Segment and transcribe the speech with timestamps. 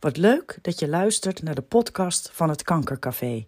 [0.00, 3.46] Wat leuk dat je luistert naar de podcast van het Kankercafé.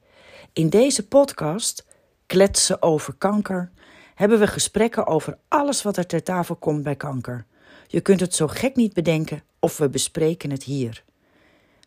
[0.52, 1.86] In deze podcast,
[2.26, 3.70] Kletsen over kanker,
[4.14, 7.46] hebben we gesprekken over alles wat er ter tafel komt bij kanker.
[7.86, 11.04] Je kunt het zo gek niet bedenken of we bespreken het hier.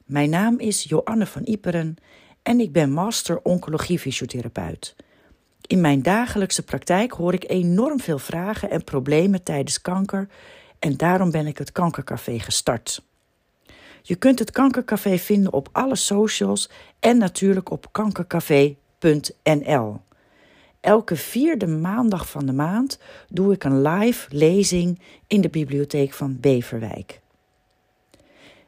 [0.06, 1.96] Mijn naam is Joanne van Iperen
[2.44, 4.96] en ik ben master oncologie-fysiotherapeut.
[5.62, 10.28] In mijn dagelijkse praktijk hoor ik enorm veel vragen en problemen tijdens kanker
[10.80, 13.02] en daarom ben ik het Kankercafé gestart.
[14.06, 16.70] Je kunt het Kankercafé vinden op alle socials
[17.00, 20.00] en natuurlijk op kankercafé.nl.
[20.80, 26.38] Elke vierde maandag van de maand doe ik een live lezing in de bibliotheek van
[26.40, 27.22] Beverwijk.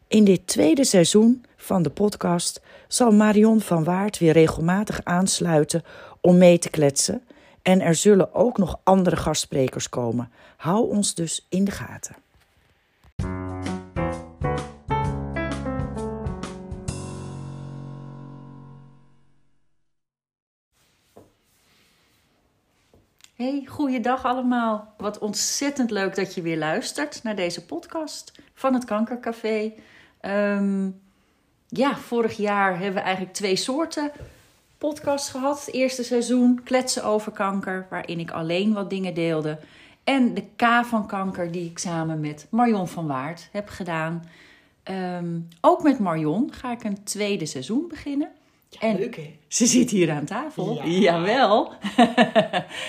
[0.08, 5.84] In dit tweede seizoen van de podcast zal Marion van Waard weer regelmatig aansluiten
[6.22, 7.22] om mee te kletsen.
[7.62, 10.32] En er zullen ook nog andere gastsprekers komen.
[10.58, 12.25] Hou ons dus in de gaten.
[23.46, 24.94] Hey, goeiedag allemaal.
[24.98, 29.74] Wat ontzettend leuk dat je weer luistert naar deze podcast van het Kankercafé.
[30.20, 30.90] Ehm,
[31.68, 34.12] ja, vorig jaar hebben we eigenlijk twee soorten
[34.78, 35.66] podcasts gehad.
[35.66, 39.60] Het eerste seizoen, Kletsen over kanker, waarin ik alleen wat dingen deelde.
[40.04, 44.24] En de K van kanker, die ik samen met Marion van Waard heb gedaan.
[44.84, 48.32] Ehm, ook met Marion ga ik een tweede seizoen beginnen.
[48.80, 49.40] En Leuk hè?
[49.48, 50.74] Ze zit hier aan tafel.
[50.74, 50.86] Ja.
[50.86, 51.74] Jawel.
[51.98, 52.06] en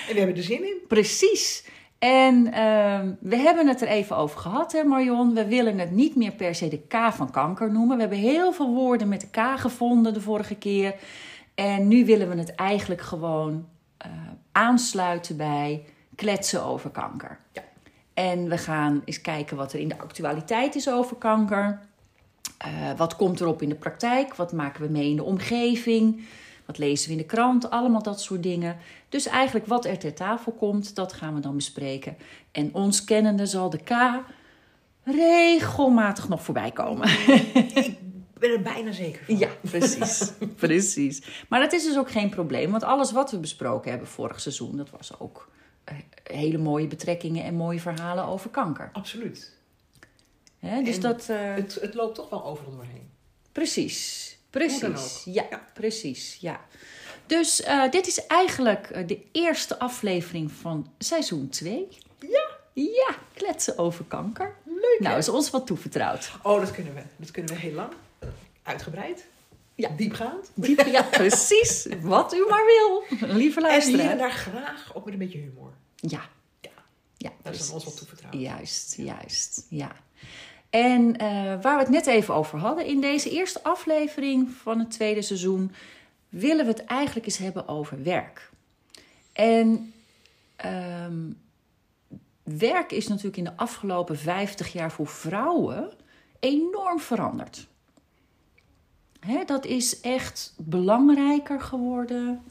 [0.08, 0.78] we hebben er zin in.
[0.88, 1.64] Precies.
[1.98, 5.34] En ehm, we hebben het er even over gehad, hè Marion.
[5.34, 7.96] We willen het niet meer per se de K van kanker noemen.
[7.96, 10.94] We hebben heel veel woorden met de K gevonden de vorige keer.
[11.54, 13.66] En nu willen we het eigenlijk gewoon
[14.06, 14.12] uh,
[14.52, 17.38] aansluiten bij kletsen over kanker.
[17.52, 17.62] Ja.
[18.14, 21.80] En we gaan eens kijken wat er in de actualiteit is over kanker.
[22.66, 24.34] Uh, wat komt erop in de praktijk?
[24.34, 26.26] Wat maken we mee in de omgeving?
[26.66, 27.70] Wat lezen we in de krant?
[27.70, 28.76] Allemaal dat soort dingen.
[29.08, 32.16] Dus eigenlijk wat er ter tafel komt, dat gaan we dan bespreken.
[32.52, 33.90] En ons kennende zal de K
[35.02, 37.08] regelmatig nog voorbij komen.
[38.36, 39.38] Ik ben er bijna zeker van.
[39.38, 40.32] Ja, precies.
[40.56, 41.44] precies.
[41.48, 42.70] Maar dat is dus ook geen probleem.
[42.70, 45.50] Want alles wat we besproken hebben vorig seizoen, dat was ook
[45.84, 48.90] eh, hele mooie betrekkingen en mooie verhalen over kanker.
[48.92, 49.55] Absoluut.
[50.66, 51.54] Hè, dus dat, uh...
[51.54, 53.10] het, het loopt toch wel overal doorheen.
[53.52, 54.38] Precies.
[54.50, 55.22] Precies.
[55.24, 56.36] Ja, ja, precies.
[56.40, 56.60] Ja.
[57.26, 61.88] Dus uh, dit is eigenlijk de eerste aflevering van seizoen 2.
[62.20, 62.54] Ja.
[62.72, 64.54] Ja, kletsen over kanker.
[64.64, 64.96] Leuk.
[64.98, 66.30] Nou, is ons wat toevertrouwd.
[66.42, 67.02] Oh, dat kunnen we.
[67.16, 67.92] Dat kunnen we heel lang.
[68.62, 69.26] Uitgebreid.
[69.74, 69.88] Ja.
[69.88, 70.50] Diepgaand.
[70.54, 71.86] Diep, ja, precies.
[72.00, 74.00] Wat u maar wil, lieve luisteraar.
[74.00, 75.72] En hier en daar graag ook met een beetje humor.
[75.96, 76.28] Ja.
[76.60, 76.70] Ja.
[77.16, 78.34] ja dat is ons wat toevertrouwd.
[78.34, 79.66] Juist, juist.
[79.68, 79.96] Ja.
[80.70, 84.90] En uh, waar we het net even over hadden, in deze eerste aflevering van het
[84.90, 85.72] tweede seizoen
[86.28, 88.50] willen we het eigenlijk eens hebben over werk.
[89.32, 89.92] En
[90.64, 91.38] um,
[92.42, 95.92] werk is natuurlijk in de afgelopen 50 jaar voor vrouwen
[96.40, 97.66] enorm veranderd.
[99.20, 102.42] Hè, dat is echt belangrijker geworden.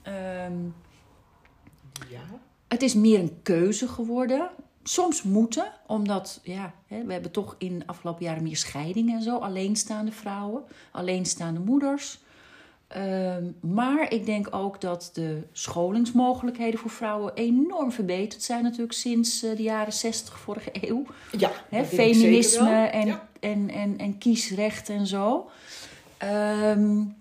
[0.48, 0.75] Um,
[2.09, 2.22] ja.
[2.68, 4.50] Het is meer een keuze geworden.
[4.88, 9.22] Soms moeten, omdat ja, hè, we hebben toch in de afgelopen jaren meer scheidingen en
[9.22, 9.38] zo.
[9.38, 12.19] Alleenstaande vrouwen, alleenstaande moeders.
[12.97, 19.44] Um, maar ik denk ook dat de scholingsmogelijkheden voor vrouwen enorm verbeterd zijn, natuurlijk sinds
[19.44, 21.06] uh, de jaren 60 vorige eeuw.
[21.38, 23.28] Ja, Hè, feminisme en, ja.
[23.40, 25.50] en, en, en kiesrecht en zo.
[26.24, 27.16] Um,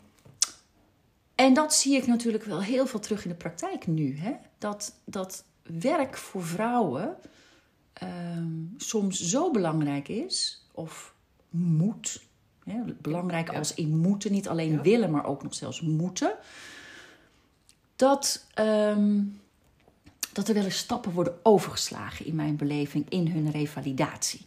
[1.35, 4.19] en dat zie ik natuurlijk wel heel veel terug in de praktijk nu.
[4.19, 4.33] Hè?
[4.59, 7.17] Dat, dat werk voor vrouwen
[8.03, 11.15] um, soms zo belangrijk is, of
[11.51, 12.23] moet.
[12.65, 12.81] Hè?
[13.01, 13.59] Belangrijk ja.
[13.59, 14.81] als in moeten, niet alleen ja.
[14.81, 16.35] willen, maar ook nog zelfs moeten.
[17.97, 19.41] Dat, um,
[20.33, 24.47] dat er wel eens stappen worden overgeslagen in mijn beleving in hun revalidatie.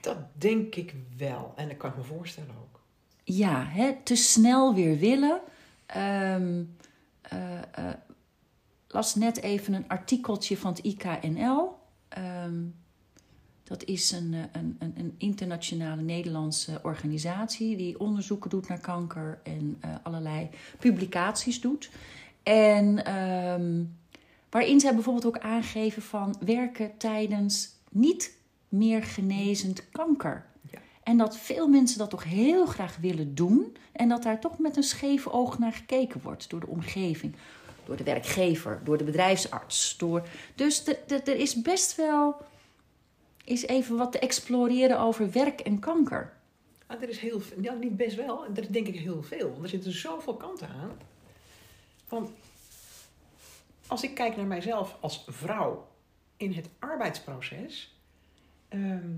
[0.00, 1.52] Dat denk ik wel.
[1.56, 2.80] En dat kan ik me voorstellen ook.
[3.24, 5.40] Ja, hè, te snel weer willen.
[5.96, 6.76] Um,
[7.32, 7.90] uh, uh,
[8.88, 11.78] las net even een artikeltje van het IKNL.
[12.18, 12.74] Um,
[13.70, 19.80] dat is een, een, een, een, internationale Nederlandse organisatie die onderzoeken doet naar kanker en
[19.84, 20.48] uh, allerlei
[20.78, 21.90] publicaties doet.
[22.42, 23.96] En um,
[24.50, 28.36] waarin zij bijvoorbeeld ook aangeven van werken tijdens niet
[28.68, 30.46] meer genezend kanker.
[30.70, 30.78] Ja.
[31.02, 33.76] En dat veel mensen dat toch heel graag willen doen.
[33.92, 37.34] En dat daar toch met een scheef oog naar gekeken wordt door de omgeving.
[37.90, 39.96] Door de werkgever, door de bedrijfsarts.
[39.96, 40.26] Door...
[40.54, 42.36] Dus er is best wel
[43.44, 46.32] is even wat te exploreren over werk en kanker.
[46.86, 49.50] Maar er is heel veel, ja, niet best wel, er is denk ik heel veel.
[49.50, 50.98] Want er zitten zoveel kanten aan.
[52.08, 52.30] Want
[53.86, 55.88] als ik kijk naar mijzelf als vrouw
[56.36, 57.96] in het arbeidsproces,
[58.68, 59.12] ehm,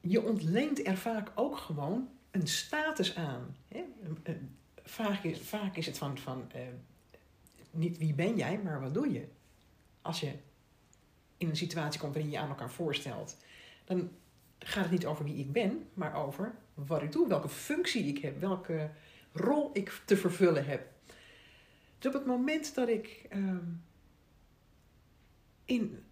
[0.00, 3.56] je ontleent er vaak ook gewoon een status aan.
[3.68, 3.84] Hè?
[4.84, 6.60] Vaak, is, vaak is het van, van eh,
[7.76, 9.28] niet wie ben jij, maar wat doe je?
[10.02, 10.32] Als je
[11.36, 13.36] in een situatie komt waarin je aan elkaar voorstelt,
[13.84, 14.10] dan
[14.58, 18.18] gaat het niet over wie ik ben, maar over wat ik doe, welke functie ik
[18.18, 18.90] heb, welke
[19.32, 20.86] rol ik te vervullen heb.
[21.98, 23.64] Dus op het moment dat ik ehm,
[25.64, 26.04] in,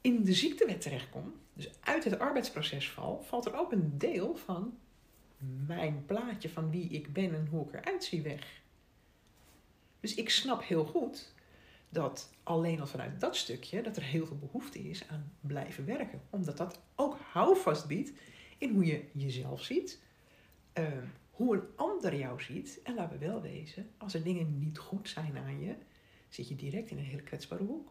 [0.00, 4.78] in de ziektewet terechtkom, dus uit het arbeidsproces val, valt er ook een deel van
[5.66, 8.61] mijn plaatje van wie ik ben en hoe ik eruit zie weg.
[10.02, 11.32] Dus ik snap heel goed
[11.88, 16.20] dat alleen al vanuit dat stukje dat er heel veel behoefte is aan blijven werken.
[16.30, 18.12] Omdat dat ook houvast biedt
[18.58, 20.00] in hoe je jezelf ziet,
[20.72, 20.84] eh,
[21.30, 22.80] hoe een ander jou ziet.
[22.82, 25.74] En laten we wel wezen, als er dingen niet goed zijn aan je,
[26.28, 27.90] zit je direct in een hele kwetsbare hoek.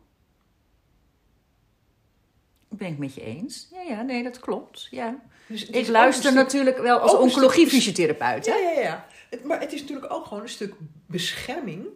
[2.68, 3.68] Ben ik met je eens?
[3.72, 4.88] Ja, ja, nee, dat klopt.
[4.90, 5.24] Ja.
[5.48, 8.46] Dus Ik luister natuurlijk wel als oncologiefysiotherapeut.
[8.46, 9.08] Ja, ja, ja.
[9.30, 10.74] Het, maar het is natuurlijk ook gewoon een stuk
[11.06, 11.88] bescherming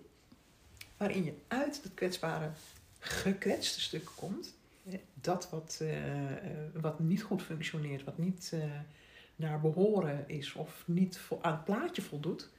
[1.06, 2.52] waarin je uit het kwetsbare,
[3.00, 4.54] gekwetste stuk komt.
[5.14, 8.60] Dat wat, eh, wat niet goed functioneert, wat niet eh,
[9.36, 12.50] naar behoren is of niet aan het plaatje voldoet.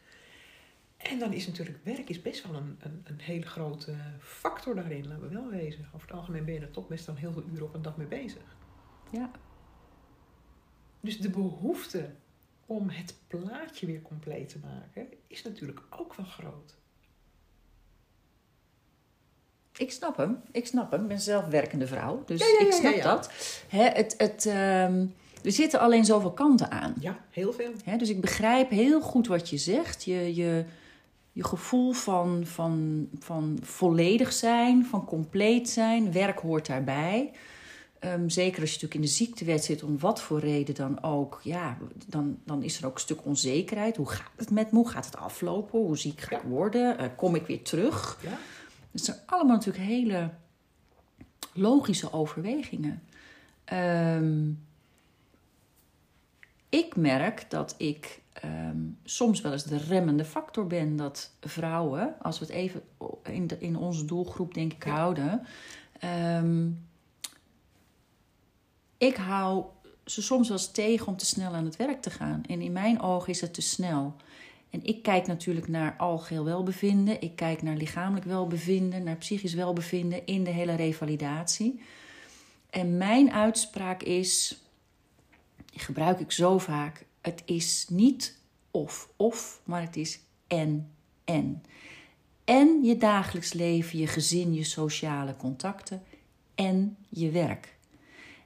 [0.96, 5.08] En dan is natuurlijk werk is best wel een, een, een hele grote factor daarin,
[5.08, 5.88] laten we wel wezen.
[5.94, 7.96] Over het algemeen ben je er toch best wel heel veel uren op een dag
[7.96, 8.56] mee bezig.
[9.10, 9.30] Ja.
[11.00, 12.10] Dus de behoefte
[12.66, 16.76] om het plaatje weer compleet te maken, is natuurlijk ook wel groot.
[19.76, 20.40] Ik snap hem.
[20.50, 21.02] Ik snap hem.
[21.02, 22.22] Ik ben zelf werkende vrouw.
[22.26, 23.30] Dus Ja, ja, ja, ik snap dat.
[23.68, 25.06] Hè, het, het, ehm,
[25.44, 26.94] er zitten alleen zoveel kanten aan.
[27.00, 27.70] Ja, heel veel.
[27.84, 30.04] Hè, dus ik begrijp heel goed wat je zegt.
[30.04, 30.64] Je, je,
[31.32, 36.12] je gevoel van, van, van volledig zijn, van compleet zijn.
[36.12, 37.32] Werk hoort daarbij.
[37.98, 41.40] Ehm, zeker als je natuurlijk in de ziektewet zit, om wat voor reden dan ook.
[41.42, 41.76] Ja,
[42.06, 43.96] dan, dan is er ook een stuk onzekerheid.
[43.96, 44.78] Hoe gaat het met me?
[44.78, 45.78] Hoe gaat het aflopen?
[45.78, 46.98] Hoe ziek ga ik worden?
[46.98, 48.18] Eh, kom ik weer terug?
[48.22, 48.38] Ja,
[48.96, 50.30] Het zijn allemaal natuurlijk hele
[51.52, 53.02] logische overwegingen.
[53.64, 54.50] Ehm,
[56.68, 60.96] ik merk dat ik ehm, soms wel eens de remmende factor ben.
[60.96, 62.82] Dat vrouwen, als we het even
[63.22, 64.90] in, de, in onze doelgroep denk ik Ja.
[64.94, 65.46] houden.
[66.00, 66.68] ehm,
[68.98, 69.64] ik hou
[70.04, 72.42] ze soms wel eens tegen om te snel aan het werk te gaan.
[72.48, 74.16] En in mijn ogen is het te snel.
[74.76, 77.20] En ik kijk natuurlijk naar algeheel welbevinden.
[77.20, 81.80] Ik kijk naar lichamelijk welbevinden, naar psychisch welbevinden in de hele revalidatie.
[82.70, 84.60] En mijn uitspraak is,
[85.70, 88.38] die gebruik ik zo vaak, het is niet
[88.70, 90.90] of of, maar het is en
[91.24, 91.62] en.
[92.44, 96.02] En je dagelijks leven, je gezin, je sociale contacten
[96.54, 97.76] en je werk.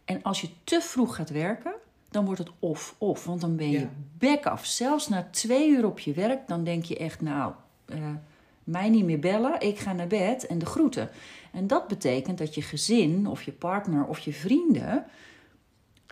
[0.04, 1.74] En als je te vroeg gaat werken,
[2.10, 3.24] dan wordt het of-of.
[3.24, 3.90] Want dan ben je Ja.
[4.18, 4.66] bek af.
[4.66, 7.52] Zelfs na twee uur op je werk, dan denk je echt, nou,
[7.84, 8.10] eh,
[8.64, 11.10] mij niet meer bellen, ik ga naar bed en de groeten.
[11.52, 15.04] En dat betekent dat je gezin of je partner of je vrienden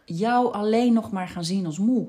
[0.05, 2.09] jou alleen nog maar gaan zien als moe.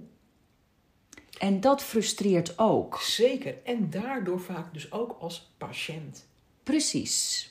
[1.39, 2.97] En dat frustreert ook.
[3.02, 3.56] zeker.
[3.63, 6.28] En daardoor vaak dus ook als patiënt.
[6.63, 7.49] Precies.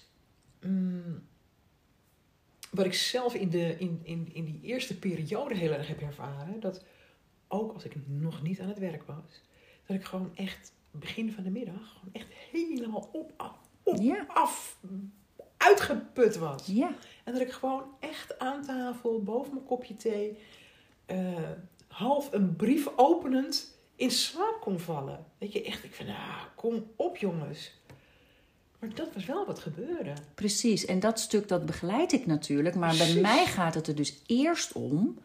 [0.62, 1.22] Mm,
[2.70, 6.60] wat ik zelf in, de, in, in, in die eerste periode heel erg heb ervaren,
[6.60, 6.84] dat
[7.48, 9.42] ook als ik nog niet aan het werk was,
[9.86, 14.24] dat ik gewoon echt begin van de middag gewoon echt helemaal op, af, op, Ja.
[14.28, 14.78] af
[15.56, 16.66] uitgeput was.
[16.66, 16.94] Ja,
[17.24, 20.38] En dat ik gewoon echt aan tafel, boven mijn kopje thee,
[21.06, 21.50] eh,
[21.88, 25.24] half een brief openend in slaap kon vallen.
[25.38, 27.77] Weet je, echt, ik van, nou, kom op jongens.
[28.78, 30.12] Maar dat was wel wat gebeurde.
[30.34, 30.84] precies.
[30.84, 32.74] En dat stuk dat begeleid ik natuurlijk.
[32.74, 35.18] Maar bij mij gaat het er dus eerst om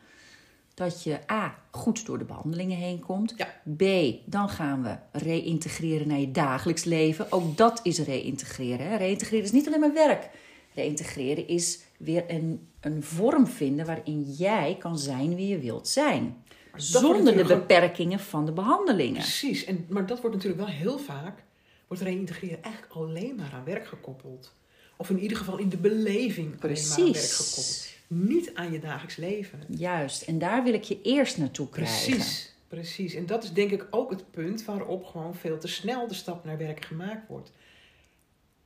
[0.74, 3.34] dat je A, goed door de behandelingen heen komt.
[3.38, 3.48] Ja.
[3.78, 3.84] B,
[4.26, 7.32] dan gaan we reïntegreren naar je dagelijks leven.
[7.32, 8.88] Ook dat is reïntegreren.
[8.88, 8.96] Hè.
[8.96, 10.30] Reïntegreren is niet alleen maar werk.
[10.74, 16.44] Reïntegreren is weer een, een vorm vinden waarin jij kan zijn wie je wilt zijn.
[16.76, 19.22] Zonder de beperkingen van de behandelingen.
[19.22, 21.44] Precies, en, maar dat wordt natuurlijk wel heel vaak,
[21.88, 24.56] wordt reïntegreren eigenlijk alleen maar aan werk gekoppeld.
[24.98, 27.92] Of in ieder geval in de beleving alleen maar aan werk gekoppeld.
[28.08, 29.60] Niet aan je dagelijks leven.
[29.68, 30.22] Juist.
[30.22, 32.12] En daar wil ik je eerst naartoe krijgen.
[32.12, 33.14] Precies, precies.
[33.14, 36.46] En dat is denk ik ook het punt waarop gewoon veel te snel de stap
[36.46, 37.52] naar werk gemaakt wordt.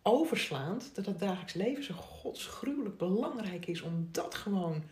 [0.01, 4.83] Overslaand dat het dagelijks leven zo godsgruwelijk belangrijk is om dat gewoon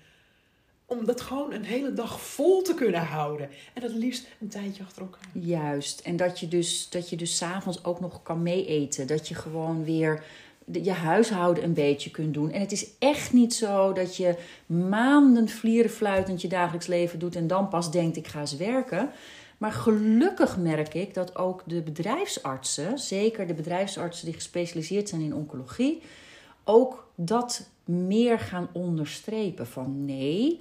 [0.86, 3.50] om dat gewoon een hele dag vol te kunnen houden.
[3.74, 5.30] En dat liefst een tijdje achter elkaar.
[5.34, 6.00] Juist.
[6.00, 9.08] En dat je dus, dat je dus s'avonds ook nog kan meeeten.
[9.08, 10.24] Dat je gewoon weer
[10.72, 12.52] je huishouden een beetje kunt doen.
[12.52, 17.48] En het is echt niet zo dat je maanden vlierenfluitend je dagelijks leven doet en
[17.48, 19.10] dan pas denkt ik ga eens werken.
[19.58, 25.36] Maar gelukkig merk ik dat ook de bedrijfsartsen, zeker de bedrijfsartsen die gespecialiseerd zijn in
[25.36, 26.02] oncologie,
[26.64, 29.68] ook dat meer gaan onderstrepen.
[29.68, 30.60] Van nee,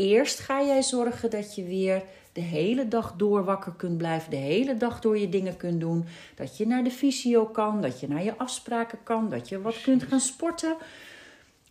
[0.00, 2.02] eerst ga jij zorgen dat je weer
[2.32, 6.04] de hele dag door wakker kunt blijven, de hele dag door je dingen kunt doen.
[6.34, 9.80] Dat je naar de fysio kan, dat je naar je afspraken kan, dat je wat
[9.80, 10.76] kunt gaan sporten.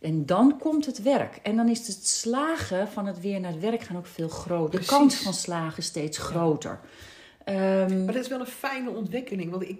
[0.00, 1.36] En dan komt het werk.
[1.42, 4.80] En dan is het slagen van het weer naar het werk gaan ook veel groter.
[4.80, 6.80] De kans van slagen steeds groter.
[7.44, 9.50] Ehm, Maar dat is wel een fijne ontwikkeling.
[9.50, 9.78] Want ik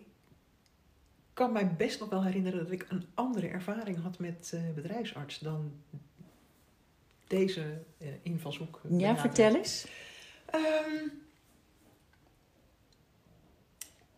[1.32, 5.38] kan mij best nog wel herinneren dat ik een andere ervaring had met eh, bedrijfsarts
[5.38, 5.72] dan
[7.30, 8.80] deze eh, invalshoek.
[8.88, 9.86] ja, vertel eens.
[10.46, 11.08] Ehm,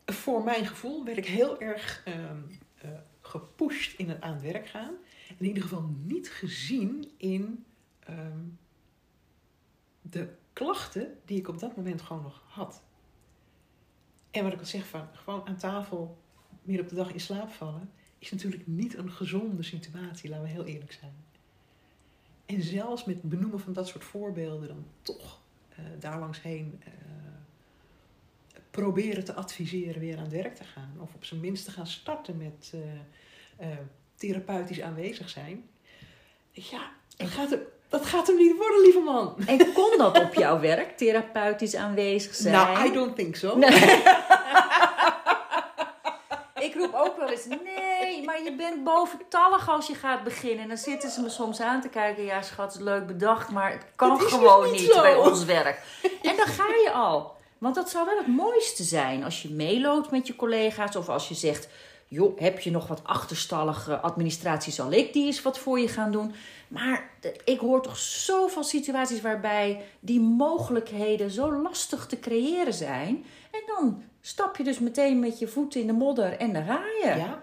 [0.07, 2.43] voor mijn gevoel werd ik heel erg ehm,
[2.79, 2.91] eh,
[3.21, 4.95] gepusht in het aan het werk gaan.
[5.39, 7.65] In ieder geval niet gezien in
[7.99, 8.45] ehm,
[10.03, 12.83] de klachten die ik op dat moment gewoon nog had.
[14.31, 16.19] En wat ik al zeg van gewoon aan tafel
[16.63, 20.51] meer op de dag in slaap vallen, is natuurlijk niet een gezonde situatie, laten we
[20.51, 21.15] heel eerlijk zijn.
[22.55, 26.93] En zelfs met benoemen van dat soort voorbeelden dan toch eh daar langs heen eh,
[28.71, 30.97] proberen te adviseren weer aan het werk te gaan.
[30.99, 32.73] Of op zijn minst te gaan starten met
[33.57, 33.69] eh,
[34.15, 35.69] therapeutisch aanwezig zijn.
[36.51, 39.35] Ja, dat gaat, hem, dat gaat hem niet worden, lieve man.
[39.47, 42.55] En kon dat op jouw werk, therapeutisch aanwezig zijn?
[42.55, 43.57] Nou, I don't think so.
[43.57, 43.71] Nee.
[46.67, 47.92] Ik roep ook wel eens, nee,
[48.25, 50.63] maar je bent boventallig als je gaat beginnen.
[50.63, 53.73] En dan zitten ze me soms aan te kijken, ja schat, is leuk bedacht, maar
[53.73, 55.81] het kan Het gewoon niet bij ons werk.
[56.23, 57.37] En dan ga je al.
[57.59, 61.29] Want dat zou wel het mooiste zijn als je meeloopt met je collega's of als
[61.29, 61.69] je zegt,
[62.09, 66.13] joh, heb je nog wat achterstallige administratie, zal ik die eens wat voor je gaan
[66.13, 66.35] doen.
[66.69, 67.11] Maar
[67.45, 73.25] ik hoor toch zoveel situaties waarbij die mogelijkheden zo lastig te creëren zijn.
[73.51, 76.81] En dan stap je dus meteen met je voeten in de modder en dan ga
[77.03, 77.15] je.
[77.17, 77.43] Ja,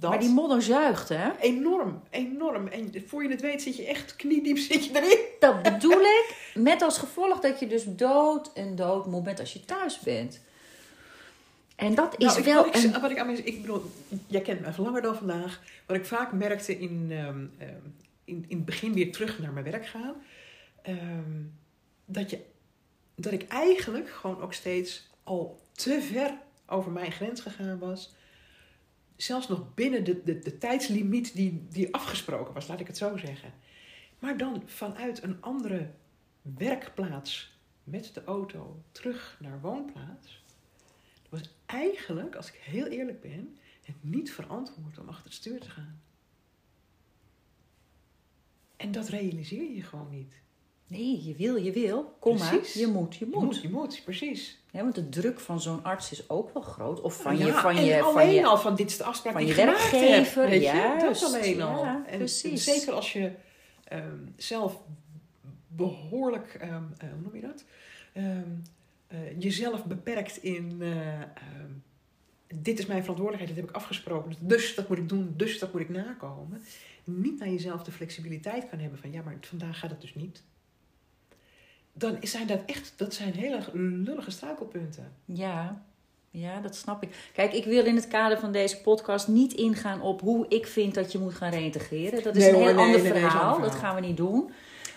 [0.00, 0.10] dat.
[0.10, 1.30] maar die modder zuigt, hè?
[1.40, 2.66] Enorm, enorm.
[2.66, 5.18] En voor je het weet zit je echt kniediep zit je erin.
[5.40, 6.50] Dat bedoel ik.
[6.54, 10.40] Met als gevolg dat je dus dood en doodmoe bent als je thuis bent.
[11.76, 13.00] En dat is Nou, ik- wel wat, ik, een...
[13.00, 13.90] wat ik aan mensen, ik bedoel,
[14.26, 15.62] jij kent me langer dan vandaag.
[15.86, 17.74] Wat ik vaak merkte in, ehm, ehm,
[18.24, 20.14] in, in het begin weer terug naar mijn werk gaan.
[20.82, 21.42] ehm,
[22.04, 22.40] dat, je,
[23.14, 26.32] dat ik eigenlijk gewoon ook steeds al te ver
[26.66, 28.14] over mijn grens gegaan was.
[29.22, 33.16] Zelfs nog binnen de, de, de tijdslimiet die, die afgesproken was, laat ik het zo
[33.16, 33.52] zeggen.
[34.18, 35.90] Maar dan vanuit een andere
[36.42, 40.42] werkplaats met de auto terug naar woonplaats
[41.28, 45.70] was eigenlijk, als ik heel eerlijk ben, het niet verantwoord om achter het stuur te
[45.70, 46.00] gaan.
[48.76, 50.34] En dat realiseer je gewoon niet.
[50.90, 52.16] Nee, je wil, je wil.
[52.18, 53.44] Kom maar, je moet, je Je moet.
[53.44, 54.58] moet, je moet, precies.
[54.70, 57.00] Ja, want de druk van zo'n arts is ook wel groot.
[57.00, 59.04] Of van Ja, je, van en je, alleen van je al van dit is de
[59.04, 60.60] afspraak van die je werkgever, je?
[60.60, 61.20] juist.
[61.20, 61.84] Dat alleen al.
[61.84, 62.66] Ja, en, precies.
[62.66, 63.32] en zeker als je
[63.84, 64.80] ehm, zelf
[65.68, 67.64] behoorlijk, ehm, eh, hoe noem je dat?
[68.12, 68.48] Ehm,
[69.06, 71.20] eh, jezelf beperkt in, eh,
[72.54, 75.72] dit is mijn verantwoordelijkheid, dit heb ik afgesproken, dus dat moet ik doen, dus dat
[75.72, 76.62] moet ik nakomen.
[77.04, 80.42] Niet naar jezelf de flexibiliteit kan hebben van, ja, maar vandaag gaat het dus niet.
[82.00, 85.12] Dan zijn dat echt, dat zijn hele lullige struikelpunten.
[85.24, 85.82] Ja,
[86.30, 87.30] ja, dat snap ik.
[87.32, 90.94] Kijk, ik wil in het kader van deze podcast niet ingaan op hoe ik vind
[90.94, 92.22] dat je moet gaan reïntegreren.
[92.22, 93.60] Dat is Nee een hoor, heel nee, ander nee, verhaal.
[93.60, 94.50] Dat gaan we niet doen.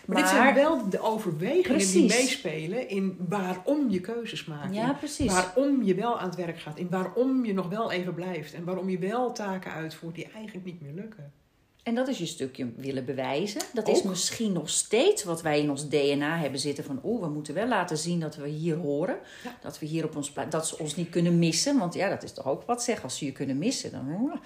[0.05, 4.74] Maar, dit zijn wel de overwegingen die meespelen in waarom je keuzes maakt.
[4.74, 5.31] ja, precies.
[5.31, 6.77] waarom je wel aan het werk gaat.
[6.77, 8.53] In waarom je nog wel even blijft.
[8.53, 11.33] En waarom je wel taken uitvoert die eigenlijk niet meer lukken.
[11.84, 13.62] En dat is je stukje willen bewijzen.
[13.74, 17.00] Dat is misschien nog steeds wat wij in ons DNA hebben zitten van...
[17.04, 19.18] oeh, we moeten wel laten zien dat we hier horen.
[19.44, 19.56] Ja.
[19.62, 21.78] Dat we hier op ons dat ze ons niet kunnen missen.
[21.78, 23.04] Want ja, dat is toch ook wat zeg.
[23.04, 24.40] Als ze je kunnen missen, dan,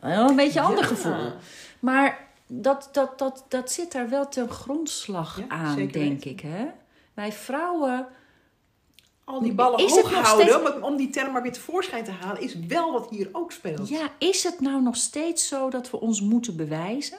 [0.00, 0.86] dan wel een beetje een ander Ja.
[0.86, 1.32] gevoel.
[1.78, 6.40] Maar dat, dat, dat, dat zit daar wel ten grondslag Ja, aan, denk ik.
[6.40, 6.66] Hè?
[7.14, 8.06] Wij vrouwen...
[9.28, 12.10] Al die ballen Is hoog houden, steeds- om, om die term maar weer tevoorschijn te
[12.10, 13.88] halen, is wel wat hier ook speelt.
[13.88, 17.18] Ja, is het nou nog steeds zo dat we ons moeten bewijzen?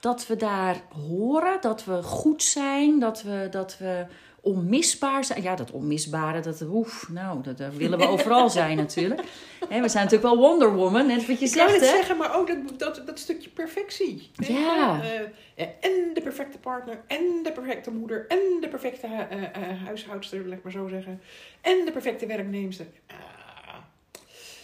[0.00, 4.06] Dat we daar horen, dat we goed zijn, dat we, dat we
[4.40, 5.42] onmisbaar zijn.
[5.42, 9.20] Ja, dat onmisbare, dat oef, nou, dat, dat willen we overal zijn natuurlijk.
[9.58, 11.86] We zijn natuurlijk wel Wonder Woman, net wat je Ik zegt, het hè?
[11.86, 14.30] zeggen, maar ook dat, dat, dat stukje perfectie.
[14.34, 15.00] Ja.
[15.02, 15.20] Eh,
[15.54, 20.58] eh, en de perfecte partner, en de perfecte moeder, en de perfecte eh, huishoudster, laat
[20.58, 21.20] ik maar zo zeggen.
[21.60, 22.86] En de perfecte werknemster.
[23.06, 23.16] Ah.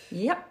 [0.08, 0.46] Ja,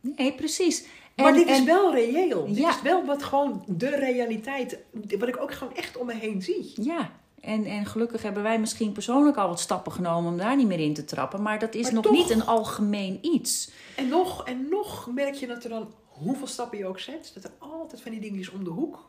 [0.00, 0.86] nee, precies.
[1.16, 2.46] Maar En- dit is wel reëel.
[2.46, 4.78] Dit is wel wat gewoon de realiteit,
[5.18, 6.72] wat ik ook gewoon echt om me heen zie.
[6.82, 10.66] Ja, en, en gelukkig hebben wij misschien persoonlijk al wat stappen genomen om daar niet
[10.66, 11.42] meer in te trappen.
[11.42, 13.70] Maar dat is Maar nog toch- niet een algemeen iets.
[13.96, 17.44] En nog en nog merk je dat er dan, hoeveel stappen je ook zet, dat
[17.44, 19.08] er altijd van die dingetjes om de hoek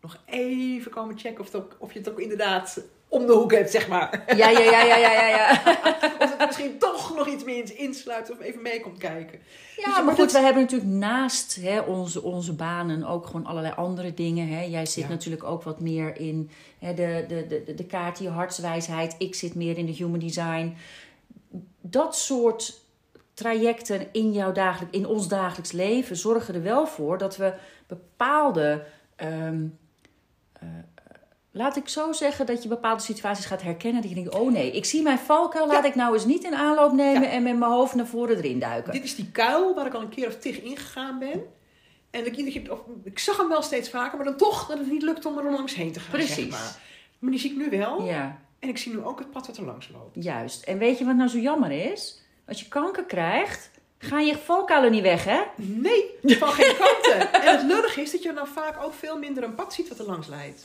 [0.00, 2.80] nog even komen checken of, het ook, of je het ook inderdaad
[3.14, 4.24] om de hoek hebt, zeg maar.
[4.36, 5.28] Ja, ja, ja, ja, ja, ja.
[5.28, 5.50] ja.
[6.18, 9.38] Of dat er misschien toch nog iets meer insluit of even mee komt kijken.
[9.76, 13.74] Ja, je, maar goed, we hebben natuurlijk naast hè, onze, onze banen ook gewoon allerlei
[13.76, 14.48] andere dingen.
[14.48, 14.62] Hè.
[14.62, 15.08] Jij zit Ja.
[15.10, 19.14] natuurlijk ook wat meer in hè, de, de, de, de kaart, die hartswijsheid.
[19.18, 20.76] Ik zit meer in de human design.
[21.80, 22.80] Dat soort
[23.34, 27.52] trajecten in, jouw dagelijk, in ons dagelijks leven zorgen er wel voor dat we
[27.86, 28.84] bepaalde.
[29.16, 29.58] ehm, eh,
[31.56, 34.00] laat ik zo zeggen dat je bepaalde situaties gaat herkennen.
[34.00, 35.66] Dat je denkt: oh nee, ik zie mijn valkuil.
[35.66, 35.88] Laat Ja.
[35.88, 37.28] ik nou eens niet in aanloop nemen Ja.
[37.28, 38.92] en met mijn hoofd naar voren erin duiken.
[38.92, 41.42] Dit is die kuil waar ik al een keer of tig ingegaan ben.
[42.10, 45.02] En ik, of, ik zag hem wel steeds vaker, maar dan toch dat het niet
[45.02, 46.10] lukt om er langs heen te gaan.
[46.10, 46.34] Precies.
[46.34, 46.76] Zeg maar.
[47.18, 48.02] maar die zie ik nu wel.
[48.02, 48.38] Ja.
[48.58, 50.24] En ik zie nu ook het pad wat er langs loopt.
[50.24, 50.62] Juist.
[50.64, 52.22] En weet je wat nou zo jammer is?
[52.48, 55.40] Als je kanker krijgt, gaan je valkuilen niet weg, hè?
[55.56, 57.32] Nee, van geen kanten.
[57.42, 59.98] En het lullig is dat je dan vaak ook veel minder een pad ziet wat
[59.98, 60.64] er langs leidt.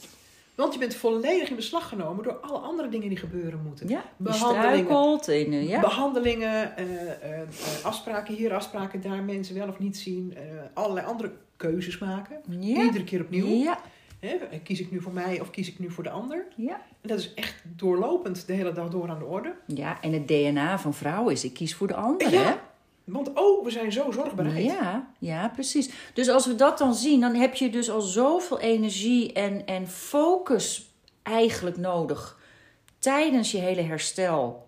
[0.59, 3.87] Want je bent volledig in beslag genomen door alle andere dingen die gebeuren moeten.
[3.87, 4.03] Ja.
[4.17, 5.19] Behandelingen.
[5.51, 5.79] eh, ja.
[5.79, 7.47] Behandelingen, eh, eh,
[7.83, 10.33] afspraken hier, afspraken daar, mensen wel of niet zien.
[10.73, 12.41] allerlei andere keuzes maken.
[12.49, 12.83] Ja.
[12.83, 13.45] Iedere keer opnieuw.
[13.45, 13.79] Ja.
[14.63, 16.45] Kies ik nu voor mij of kies ik nu voor de ander?
[16.55, 16.73] Ja.
[17.01, 19.55] En dat is echt doorlopend de hele dag door aan de orde.
[19.65, 22.43] ja, en het DNA van vrouwen is: ik kies voor de ander, Ja.
[22.43, 22.53] hè?
[23.11, 24.65] Want oh, we zijn zo zorgbereid.
[24.65, 25.89] Ja, ja, precies.
[26.13, 29.87] Dus als we dat dan zien, dan heb je dus al zoveel energie en, en
[29.87, 32.39] focus eigenlijk nodig
[32.99, 34.67] tijdens je hele herstel.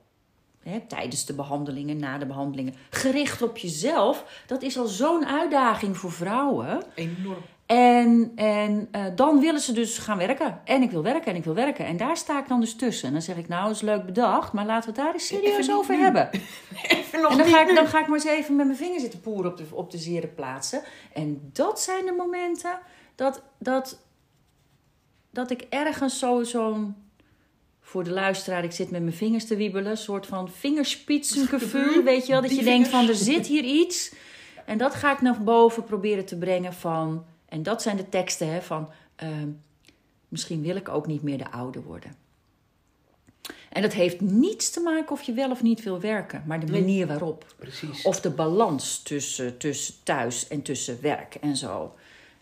[0.63, 2.73] Hè, tijdens de behandelingen, na de behandelingen.
[2.89, 4.43] Gericht op jezelf.
[4.47, 6.83] Dat is al zo'n uitdaging voor vrouwen.
[6.95, 7.43] Enorm.
[7.73, 10.61] En, en eh, dan willen ze dus gaan werken.
[10.65, 11.85] En ik wil werken en ik wil werken.
[11.85, 13.07] En daar sta ik dan dus tussen.
[13.07, 14.53] En dan zeg ik, nou, dat is leuk bedacht.
[14.53, 16.01] Maar laten we het daar eens serieus Even over nu.
[16.01, 16.29] hebben.
[16.87, 18.99] Even nog En dan ga, ik, dan ga ik maar eens even met mijn vinger
[18.99, 20.81] zitten poeren op de, op de zere plaatsen.
[21.13, 22.79] En dat zijn de momenten
[23.15, 23.99] dat, dat,
[25.29, 26.95] dat ik ergens zo- zo'n...
[27.81, 29.91] Voor de luisteraar, ik zit met mijn vingers te wiebelen.
[29.91, 32.03] Een soort van vingerspitsengevoel.
[32.03, 34.13] Weet je wel, dat je denkt van, er zit hier iets.
[34.65, 37.25] En dat ga ik naar boven proberen te brengen van...
[37.51, 38.89] En dat zijn de teksten hè, van...
[39.15, 39.49] ehm,
[40.27, 42.15] misschien wil ik ook niet meer de oude worden.
[43.69, 46.43] En dat heeft niets te maken of je wel of niet wil werken.
[46.45, 47.53] Maar de manier waarop.
[47.57, 48.03] Precies.
[48.03, 51.95] Of de balans tussen, tussen thuis en tussen werk en zo.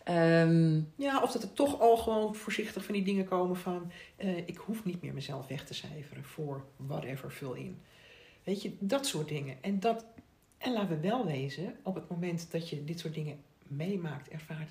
[0.04, 3.90] Ehm, Ja, of dat er toch al gewoon voorzichtig van die dingen komen van...
[4.16, 7.78] eh, ik hoef niet meer mezelf weg te cijferen voor whatever, vul in.
[8.44, 9.56] Weet je, dat soort dingen.
[9.60, 10.04] En, dat,
[10.58, 14.70] en laten we wel wezen, op het moment dat je dit soort dingen meemaakt, ervaart...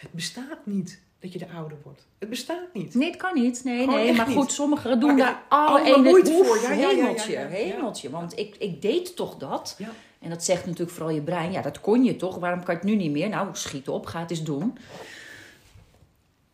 [0.00, 2.06] Het bestaat niet dat je de ouder wordt.
[2.18, 2.94] Het bestaat niet.
[2.94, 3.64] nee, het kan niet.
[3.64, 4.12] Nee, Gewoon nee.
[4.12, 4.36] Maar niet.
[4.36, 6.60] goed, sommigen doen Maar daar alle ene voor.
[6.60, 8.10] Ja, ja, hemeltje, ja, hemeltje.
[8.10, 9.74] Want ik, ik deed toch dat.
[9.78, 9.88] Ja.
[10.18, 11.52] En dat zegt natuurlijk vooral je brein.
[11.52, 12.36] Ja, dat kon je toch?
[12.38, 13.28] Waarom kan je het nu niet meer?
[13.28, 14.78] Nou, schiet op, ga het eens doen.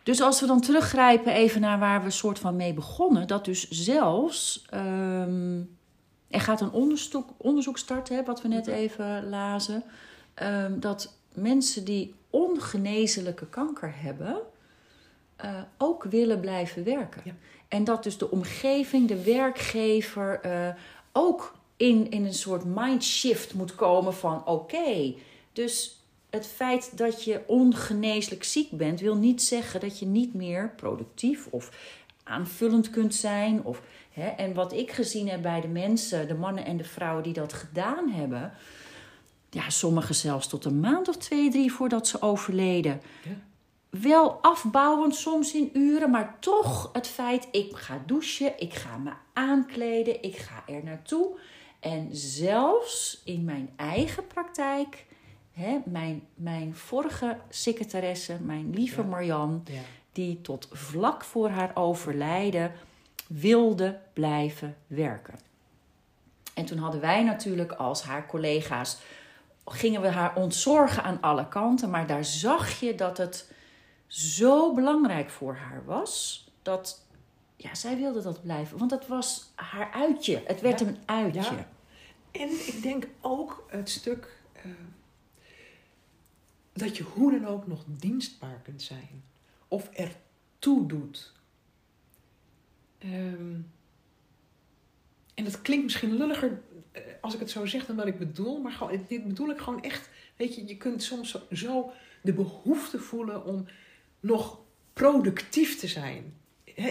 [0.02, 3.26] Dus als we dan teruggrijpen even naar waar we soort van mee begonnen.
[3.26, 4.64] Dat dus zelfs...
[4.70, 5.61] ehm,
[6.28, 9.82] er gaat een onderzoek, onderzoek starten, hè, wat we net even lazen.
[10.35, 14.37] ehm, dat mensen die ongeneeslijke kanker hebben...
[15.37, 17.22] eh, ook willen blijven werken.
[17.25, 17.33] Ja.
[17.68, 20.40] En dat dus de omgeving, de werkgever...
[20.40, 20.68] eh,
[21.12, 24.46] ook in, in een soort mindshift moet komen van...
[24.46, 25.14] oké,
[25.53, 29.01] dus het feit dat je ongeneeslijk ziek bent...
[29.01, 31.70] wil niet zeggen dat je niet meer productief of
[32.22, 33.64] aanvullend kunt zijn.
[33.64, 37.22] Of, hè, en wat ik gezien heb bij de mensen, de mannen en de vrouwen
[37.22, 38.53] die dat gedaan hebben...
[39.57, 43.31] ja, sommigen zelfs tot een maand of twee, drie voordat ze overleden Ja.
[44.01, 49.12] wel afbouwend soms in uren, maar toch het feit, ik ga douchen, ik ga me
[49.33, 51.38] aankleden, ik ga er naartoe.
[51.81, 55.07] En zelfs in mijn eigen praktijk,
[55.53, 59.07] hè, mijn, mijn vorige secretaresse, mijn lieve Ja.
[59.07, 59.81] Marian, Ja.
[60.12, 62.73] die tot vlak voor haar overlijden
[63.29, 65.38] wilde blijven werken.
[66.55, 68.99] En toen hadden wij natuurlijk als haar collega's,
[69.66, 73.52] gingen we haar ontzorgen aan alle kanten, maar daar zag je dat het
[74.07, 77.07] zo belangrijk voor haar was dat
[77.57, 78.79] ja, zij wilde dat blijven.
[78.79, 80.42] Want dat was haar uitje.
[80.46, 80.87] Het werd Ja.
[80.87, 81.40] een uitje.
[81.40, 81.68] Ja.
[82.31, 84.62] En ik denk ook het stuk eh,
[86.72, 89.24] dat je hoe dan ook nog dienstbaar kunt zijn.
[89.68, 91.33] Of ertoe doet.
[92.98, 93.55] Ehm,
[95.35, 96.62] en dat klinkt misschien lulliger
[97.20, 98.61] als ik het zo zeg dan wat ik bedoel.
[98.61, 100.09] Maar gewoon, dit bedoel ik gewoon echt.
[100.37, 103.66] Weet je, je kunt soms zo, zo de behoefte voelen om
[104.20, 104.59] nog
[104.92, 106.35] productief te zijn.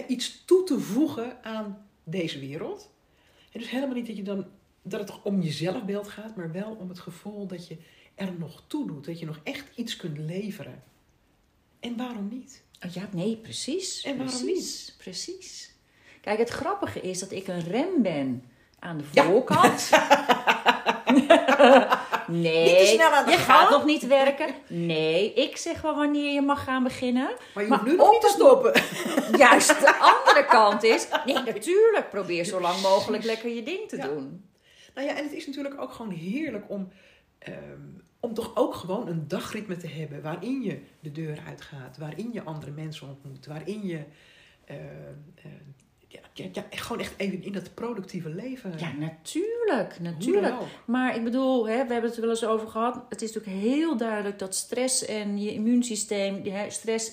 [0.07, 2.89] Iets toe te voegen aan deze wereld.
[3.51, 4.45] En dus helemaal niet dat, je dan,
[4.81, 7.77] dat het om je zelfbeeld gaat, maar wel om het gevoel dat je
[8.15, 9.05] er nog toe doet.
[9.05, 10.83] Dat je nog echt iets kunt leveren.
[11.79, 12.63] En waarom niet?
[12.85, 14.03] Oh, Ja, nee, precies.
[14.03, 15.73] En waarom precies, Precies.
[16.21, 18.43] Kijk, het grappige is dat ik een rem ben
[18.85, 19.23] aan de Ja.
[19.23, 19.89] voorkant.
[22.27, 23.39] nee, je gang.
[23.39, 24.53] gaat nog niet werken.
[24.67, 27.29] Nee, ik zeg wel wanneer je mag gaan beginnen.
[27.53, 28.71] Maar je Maar hoeft nu nog niet te stoppen.
[29.43, 31.07] Juist de andere kant is...
[31.25, 32.07] Nee, natuurlijk.
[32.09, 34.07] Probeer zo lang mogelijk lekker je ding te Ja.
[34.07, 34.49] doen.
[34.93, 36.89] Nou ja, en het is natuurlijk ook gewoon heerlijk om,
[37.39, 37.79] ehm,
[38.19, 42.43] om toch ook gewoon een dagritme te hebben waarin je de deur uitgaat, waarin je
[42.43, 44.03] andere mensen ontmoet, waarin je
[44.65, 44.77] ehm,
[45.35, 45.49] ehm,
[46.37, 48.73] ja, ja, gewoon echt even in dat productieve leven.
[48.77, 49.99] Ja, natuurlijk.
[49.99, 50.55] Natuurlijk.
[50.85, 53.01] Maar ik bedoel, hè, we hebben het er wel eens over gehad.
[53.09, 57.11] Het is natuurlijk heel duidelijk dat stress en je immuunsysteem, hè, stress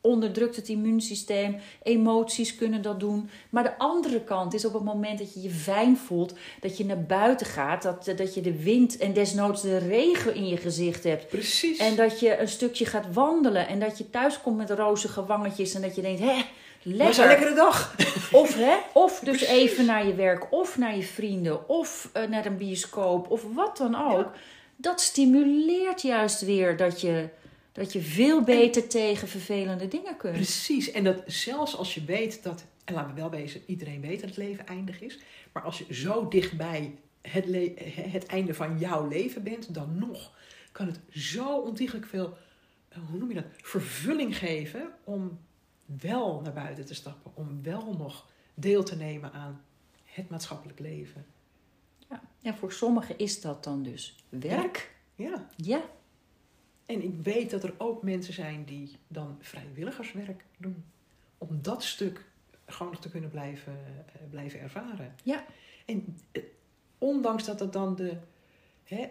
[0.00, 3.30] onderdrukt het immuunsysteem, emoties kunnen dat doen.
[3.50, 6.84] Maar de andere kant is op het moment dat je je fijn voelt, dat je
[6.84, 11.04] naar buiten gaat, dat, dat je de wind en desnoods de regen in je gezicht
[11.04, 11.28] hebt.
[11.28, 11.78] Precies.
[11.78, 15.74] En dat je een stukje gaat wandelen en dat je thuis komt met rozige wangetjes
[15.74, 16.42] en dat je denkt, hè,
[16.82, 17.22] lekker.
[17.22, 17.94] een lekkere dag.
[18.32, 22.46] Of, hè, of dus even naar je werk, of naar je vrienden, of eh, naar
[22.46, 24.24] een bioscoop, of wat dan ook.
[24.24, 24.32] Ja.
[24.76, 27.28] Dat stimuleert juist weer dat je,
[27.72, 30.34] dat je veel beter tegen vervelende dingen kunt.
[30.34, 30.90] Precies.
[30.90, 34.28] En dat zelfs als je weet dat, en laten we wel wezen, iedereen weet dat
[34.28, 35.18] het leven eindig is.
[35.52, 37.46] Maar als je zo dichtbij het,
[38.10, 40.32] het einde van jouw leven bent, dan nog
[40.72, 42.36] kan het zo ontiegelijk veel,
[42.88, 45.38] eh, hoe noem je dat, vervulling geven om
[46.00, 47.30] wel naar buiten te stappen.
[47.34, 49.60] Om wel nog deel te nemen aan
[50.04, 51.26] het maatschappelijk leven.
[52.08, 52.22] Ja.
[52.42, 54.94] En voor sommigen is dat dan dus werk.
[55.14, 55.48] Ja.
[55.56, 55.82] Ja,
[56.86, 60.84] En ik weet dat er ook mensen zijn die dan vrijwilligerswerk doen.
[61.38, 62.24] Om dat stuk
[62.66, 65.14] gewoon nog te kunnen blijven, eh, blijven ervaren.
[65.22, 65.44] Ja.
[65.86, 66.42] En eh,
[66.98, 68.16] ondanks dat het dan de,
[68.84, 69.08] hè,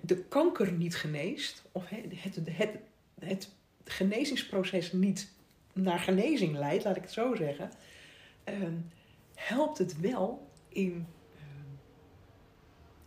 [0.00, 2.78] de kanker niet geneest, of hè, het, het,
[3.18, 3.50] het
[3.84, 5.32] genezingsproces niet
[5.72, 7.70] naar genezing leidt, laat ik het zo zeggen,
[8.44, 8.74] ehm,
[9.34, 11.06] helpt het wel in,
[11.36, 11.68] ehm,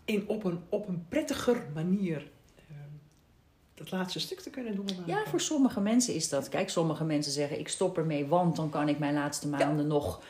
[0.06, 2.17] in op, een, op een prettiger manier
[2.69, 2.89] ehm,
[3.73, 5.04] dat laatste stuk te kunnen doormaken.
[5.08, 6.49] ja, voor sommige mensen is dat.
[6.49, 10.21] Kijk, sommige mensen zeggen ik stop ermee, want dan kan ik mijn laatste maanden nog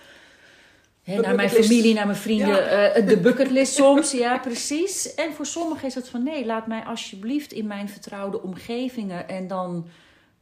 [1.04, 2.58] naar mijn familie, naar mijn vrienden, Ja.
[2.90, 4.12] eh, de bucketlist soms.
[4.12, 5.14] Ja, precies.
[5.16, 9.48] En voor sommigen is het van nee, laat mij alsjeblieft in mijn vertrouwde omgevingen en
[9.48, 9.88] dan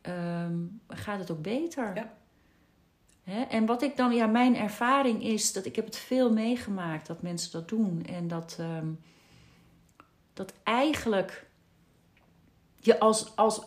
[0.02, 1.96] ehm, gaat het ook beter.
[1.96, 2.14] Ja.
[3.24, 3.42] Hè?
[3.42, 7.22] En wat ik dan, ja, mijn ervaring is dat ik heb het veel meegemaakt dat
[7.22, 8.06] mensen dat doen.
[8.06, 8.88] En dat, ehm,
[10.34, 11.48] dat eigenlijk
[12.80, 13.62] je als, als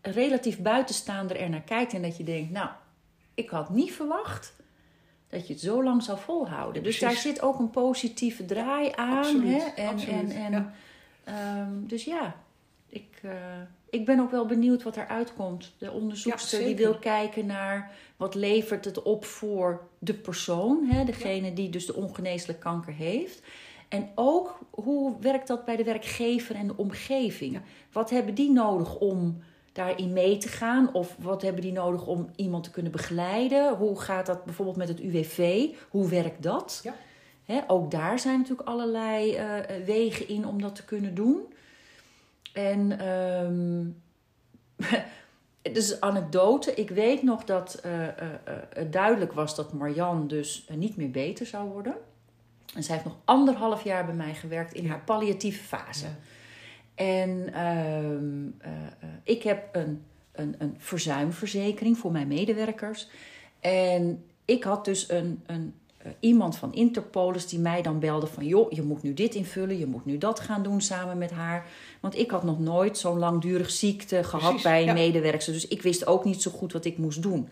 [0.00, 2.68] relatief buitenstaander er naar kijkt en dat je denkt, nou,
[3.34, 4.54] ik had niet verwacht
[5.28, 6.82] dat je het zo lang zou volhouden.
[6.82, 9.18] Dus daar zit ook een positieve draai aan.
[9.18, 9.82] Absoluut, Hè?
[9.82, 10.72] En, absoluut, en, en, ja.
[11.24, 12.36] ehm, dus ja,
[12.86, 13.32] ik, eh,
[13.94, 15.72] ik ben ook wel benieuwd wat eruit komt.
[15.78, 21.04] De onderzoekster Ja, die wil kijken naar wat levert het op voor de persoon, hè?
[21.04, 23.42] degene die dus de ongeneeslijke kanker heeft.
[23.88, 27.52] En ook hoe werkt dat bij de werkgever en de omgeving?
[27.52, 27.62] Ja.
[27.92, 30.94] Wat hebben die nodig om daarin mee te gaan?
[30.94, 33.76] Of wat hebben die nodig om iemand te kunnen begeleiden?
[33.76, 35.68] Hoe gaat dat bijvoorbeeld met het UWV?
[35.88, 36.82] Hoe werkt dat?
[37.44, 39.46] Hè, ook daar zijn natuurlijk allerlei eh,
[39.84, 41.53] wegen in om dat te kunnen doen.
[42.54, 43.86] En ehm
[45.62, 46.74] het is een anekdote.
[46.74, 48.08] Ik weet nog dat eh, eh,
[48.44, 51.94] eh, het duidelijk was dat Marianne dus niet meer beter zou worden.
[52.74, 54.88] En zij heeft nog anderhalf jaar bij mij gewerkt in Ja.
[54.88, 56.04] haar palliatieve fase.
[56.06, 56.16] Ja.
[56.94, 63.08] En ehm, eh, eh, ik heb een, een, een verzuimverzekering voor mijn medewerkers.
[63.60, 65.74] En ik had dus een, een,
[66.20, 68.46] iemand van Interpolis die mij dan belde van...
[68.46, 71.66] joh, je moet nu dit invullen, je moet nu dat gaan doen samen met haar.
[72.00, 74.92] Want ik had nog nooit zo'n langdurig ziekte gehad Precies, bij een ja.
[74.92, 75.52] medewerker.
[75.52, 77.48] Dus ik wist ook niet zo goed wat ik moest doen.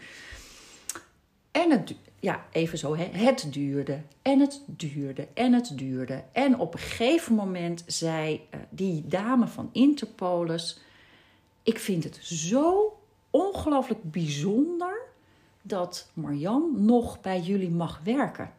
[1.50, 3.04] En het, ja, even zo, hè.
[3.12, 6.22] het duurde en het duurde en het duurde.
[6.32, 10.80] En op een gegeven moment zei eh, die dame van Interpolis...
[11.62, 12.96] ik vind het zo
[13.30, 15.10] ongelooflijk bijzonder
[15.62, 18.52] dat Marjan nog bij jullie mag werken.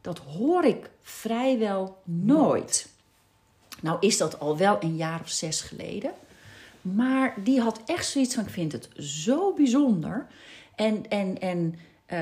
[0.00, 2.88] Dat hoor ik vrijwel nooit.
[3.80, 6.12] Nou is dat al wel een jaar of zes geleden.
[6.80, 10.26] Maar die had echt zoiets van, ik vind het zo bijzonder.
[10.74, 11.74] En, en, en
[12.12, 12.20] uh,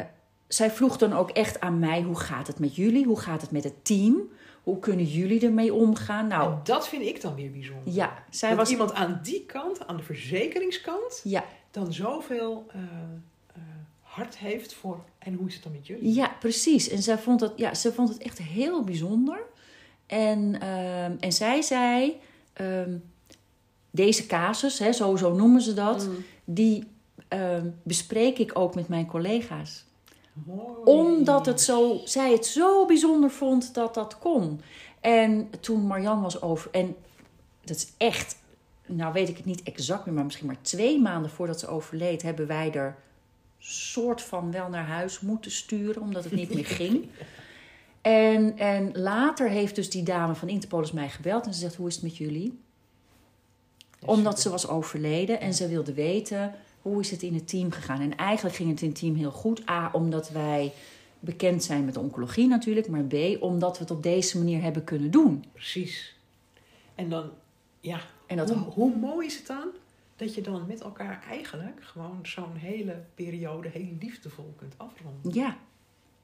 [0.48, 3.04] zij vroeg dan ook echt aan mij, hoe gaat het met jullie?
[3.04, 4.28] Hoe gaat het met het team?
[4.62, 6.26] Hoe kunnen jullie ermee omgaan?
[6.26, 7.92] Nou, en dat vind ik dan weer bijzonder.
[7.92, 12.80] Ja, zij dat was iemand aan die kant, aan de verzekeringskant, Ja, dan zoveel eh,
[12.80, 12.88] eh,
[14.20, 15.04] hart heeft voor.
[15.18, 16.14] En hoe is het dan met jullie?
[16.14, 16.88] ja, precies.
[16.88, 19.38] En zij vond het, ja, ze vond het echt heel bijzonder.
[20.06, 22.20] En, ehm, en zij zei,
[22.52, 22.96] ehm,
[23.90, 26.24] deze casus, hè, zo, zo noemen ze dat, Mm.
[26.44, 26.84] die
[27.28, 29.84] ehm, bespreek ik ook met mijn collega's.
[30.32, 30.68] Mooi.
[30.84, 34.60] Omdat het zo, zij het zo bijzonder vond dat dat kon.
[35.00, 36.70] En toen Marjan was over.
[36.70, 36.96] En
[37.64, 38.36] dat is echt.
[38.86, 42.22] Nou weet ik het niet exact meer, maar misschien maar twee maanden voordat ze overleed,
[42.22, 42.96] hebben wij er
[43.68, 47.08] soort van wel naar huis moeten sturen, omdat het niet meer ging.
[48.00, 51.88] En, en later heeft dus die dame van Interpolis mij gebeld en ze zegt: Hoe
[51.88, 52.58] is het met jullie?
[54.04, 58.00] Omdat ze was overleden en ze wilde weten hoe is het in het team gegaan.
[58.00, 59.68] En eigenlijk ging het in het team heel goed.
[59.68, 60.72] A, omdat wij
[61.18, 62.88] bekend zijn met oncologie natuurlijk.
[62.88, 65.44] Maar B, omdat we het op deze manier hebben kunnen doen.
[65.52, 66.16] Precies.
[66.94, 67.30] En dan,
[67.80, 69.68] ja, En dat, hoe, hoe mooi is het dan
[70.20, 75.34] dat je dan met elkaar eigenlijk gewoon zo'n hele periode heel liefdevol kunt afronden.
[75.34, 75.56] ja,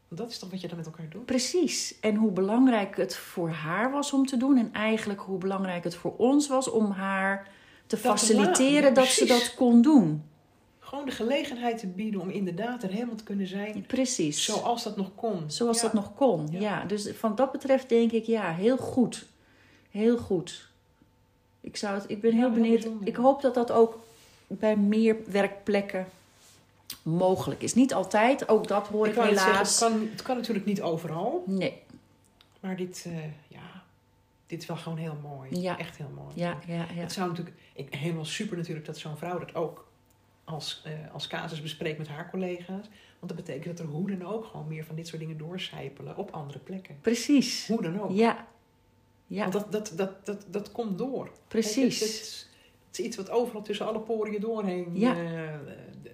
[0.09, 1.27] Want dat is toch wat je dan met elkaar doet?
[1.27, 2.01] precies.
[2.01, 4.57] En hoe belangrijk het voor haar was om te doen.
[4.59, 7.45] En eigenlijk hoe belangrijk het voor ons was om haar
[7.87, 10.23] te te faciliteren dat ze dat kon doen.
[10.79, 14.45] Gewoon de gelegenheid te bieden om inderdaad er helemaal te kunnen zijn Precies.
[14.45, 15.51] zoals dat nog kon.
[15.51, 15.83] Zoals Ja.
[15.83, 16.47] dat nog kon.
[16.51, 16.61] Ja.
[16.61, 16.85] Ja.
[16.85, 19.27] dus van dat betreft denk ik, ja, heel goed.
[19.91, 20.71] Heel goed.
[21.67, 22.89] Ik, zou het, ik ben heel benieuwd.
[23.05, 23.99] ik hoop dat dat ook
[24.47, 26.07] bij meer werkplekken
[27.03, 27.75] mogelijk is.
[27.75, 29.79] Niet altijd, ook dat hoor ik, Ik helaas.
[29.79, 31.43] zeggen, het kan, het kan natuurlijk niet overal.
[31.47, 31.83] Nee,
[32.61, 33.13] Maar dit, eh,
[33.49, 33.83] ja,
[34.47, 35.61] dit is wel gewoon heel mooi.
[35.61, 35.79] Ja.
[35.79, 36.29] Echt heel mooi.
[36.35, 37.01] ja, ja, ja.
[37.01, 39.89] Het zou natuurlijk ik, helemaal super natuurlijk dat zo'n vrouw dat ook
[40.45, 42.87] als, eh, als casus bespreekt met haar collega's.
[43.19, 46.17] Want dat betekent dat er hoe dan ook gewoon meer van dit soort dingen doorcijpelen
[46.17, 46.99] op andere plekken.
[47.01, 47.67] Precies.
[47.67, 48.11] Hoe dan ook.
[48.11, 48.47] Ja,
[49.27, 51.31] ja Want dat, dat, dat, dat, dat komt door.
[51.49, 52.01] Precies.
[52.01, 52.49] Het, is,
[52.89, 55.11] het is iets wat overal tussen alle poriën doorheen Ja.
[55.11, 55.17] eh,
[56.03, 56.11] de,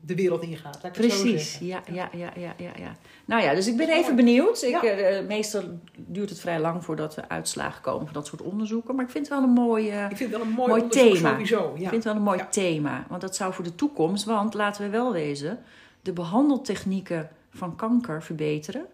[0.00, 0.78] de wereld ingaat.
[0.82, 2.96] Laat ik het zo Precies, ja, ja, ja, ja, ja, ja.
[3.24, 4.14] Nou ja, dus ik ben even mooi.
[4.14, 4.62] benieuwd.
[4.62, 4.82] Ik, Ja.
[4.82, 5.62] eh, meestal
[5.96, 8.94] duurt het vrij lang voordat er uitslagen komen van dat soort onderzoeken.
[8.94, 10.06] Maar ik vind het wel een mooie...
[10.10, 11.30] Ik vind het wel een mooi, Mooi thema.
[11.30, 11.72] sowieso.
[11.76, 11.82] Ja.
[11.82, 13.06] Ik vind het wel een mooi thema.
[13.08, 15.58] Want dat zou voor de toekomst, want laten we wel wezen,
[16.02, 18.86] de behandeltechnieken van kanker verbeteren.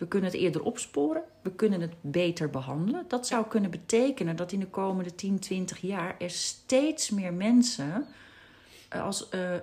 [0.00, 3.04] We kunnen het eerder opsporen, we kunnen het beter behandelen.
[3.08, 8.06] Dat zou kunnen betekenen dat in de komende 10, 20 jaar er steeds meer mensen
[8.88, 9.62] eh, als eh, eh,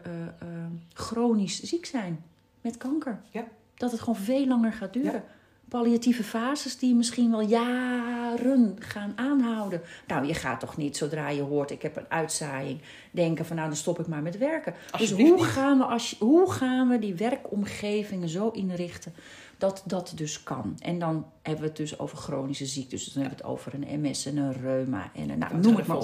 [0.94, 2.24] chronisch ziek zijn
[2.62, 3.20] met kanker.
[3.30, 3.48] Ja.
[3.76, 5.12] Dat het gewoon veel langer gaat duren.
[5.12, 5.24] Ja.
[5.68, 9.82] Palliatieve fases die misschien wel jaren gaan aanhouden.
[10.08, 13.68] Nou, je gaat toch niet zodra je hoort ik heb een uitzaaiing denken van nou
[13.68, 14.74] dan stop ik maar met werken.
[14.98, 19.14] Dus hoe gaan, we als, hoe gaan we die werkomgevingen zo inrichten
[19.58, 20.76] dat dat dus kan?
[20.80, 23.04] En dan hebben we het dus over chronische ziektes.
[23.04, 25.76] Dus dan hebben we het over een MS en een reuma en een, nou, noem
[25.76, 26.04] het maar op.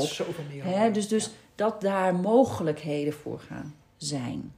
[0.93, 1.31] Dus dus Ja.
[1.55, 4.53] dat daar mogelijkheden voor gaan zijn.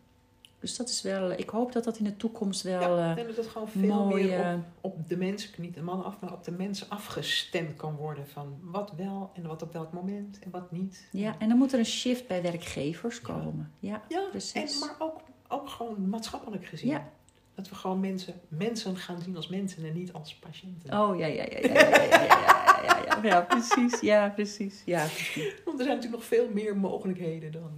[0.60, 3.28] Dus dat is wel, ik hoop dat dat in de toekomst wel Ja, eh, en
[3.28, 4.24] dat het gewoon veel mooi.
[4.24, 7.76] meer eh, op, op de mensen, niet de mannen af, maar op de mensen afgestemd
[7.76, 8.28] kan worden.
[8.28, 11.08] Van wat wel en wat op welk moment en wat niet.
[11.12, 13.72] ja, en dan moet er een shift bij werkgevers komen.
[13.80, 14.74] Ja, ja precies.
[14.74, 16.90] en, maar ook, ook gewoon maatschappelijk gezien.
[16.90, 17.10] Ja.
[17.56, 21.00] Dat we gewoon mensen, mensen gaan zien als mensen en niet als patiënten.
[21.00, 24.00] Oh ja, ja, ja, ja, ja, ja, ja, ja, ja, ja, ja, precies.
[24.00, 24.82] Ja, precies.
[24.86, 25.54] Ja, precies.
[25.66, 27.72] Want er zijn natuurlijk nog veel meer mogelijkheden dan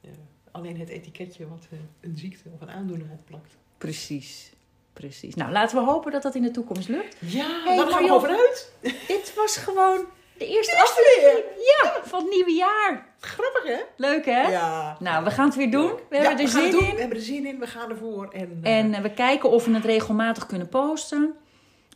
[0.00, 0.10] eh,
[0.50, 3.56] alleen het etiketje wat eh, een ziekte of een aandoening opplakt.
[3.78, 4.52] Precies.
[4.92, 5.34] Precies.
[5.34, 7.16] Nou, laten we hopen dat dat in de toekomst lukt.
[7.20, 8.72] Ja, Hey, daar gaan we over uit.
[9.06, 10.04] Dit was gewoon
[10.40, 13.06] de eerste aflevering ja, van het nieuwe jaar.
[13.20, 13.80] Grappig hè?
[13.96, 14.42] Leuk hè?
[14.42, 14.96] Ja.
[15.00, 15.92] Nou, we gaan het weer doen.
[16.08, 16.94] We Ja, hebben er het zin in.
[16.94, 18.28] We hebben er zin in, we gaan ervoor.
[18.32, 21.34] En, eh, En eh, we kijken of we het regelmatig kunnen posten.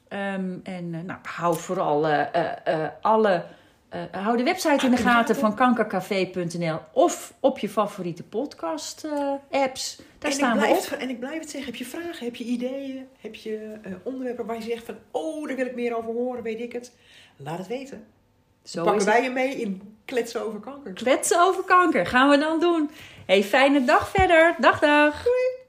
[0.08, 2.06] Ehm, en eh, nou, hou vooral
[3.00, 3.44] alle.
[4.10, 9.96] hou de website in de gaten van kankercafé.nl of op je favoriete podcast-apps.
[10.18, 10.98] Daar en staan we op.
[10.98, 14.56] En ik blijf het zeggen, heb je vragen, heb je ideeën, heb je onderwerpen waar
[14.56, 14.96] je zegt van...
[15.10, 16.92] Oh, daar wil ik meer over horen, weet ik het.
[17.36, 18.06] Laat het weten.
[18.64, 20.92] Zo Pakken wij je mee in Kletsen over kanker.
[20.92, 22.90] Kletsen over kanker gaan we dan doen.
[23.26, 24.54] Hey, fijne dag verder.
[24.58, 25.22] Dag, dag.
[25.22, 25.63] Doei.